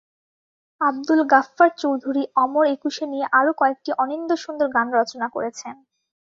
[0.81, 5.75] আবদুল গাফ্ফার চৌধুরী অমর একুশে নিয়ে আরও কয়েকটি অনিন্দ্যসুন্দর গান রচনা করেছেন।